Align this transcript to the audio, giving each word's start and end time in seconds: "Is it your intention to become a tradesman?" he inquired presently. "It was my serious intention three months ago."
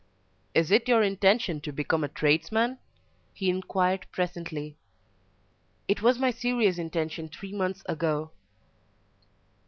"Is 0.55 0.71
it 0.71 0.87
your 0.87 1.03
intention 1.03 1.61
to 1.61 1.71
become 1.71 2.03
a 2.03 2.07
tradesman?" 2.07 2.79
he 3.35 3.51
inquired 3.51 4.07
presently. 4.11 4.75
"It 5.87 6.01
was 6.01 6.17
my 6.17 6.31
serious 6.31 6.79
intention 6.79 7.27
three 7.29 7.53
months 7.53 7.83
ago." 7.87 8.31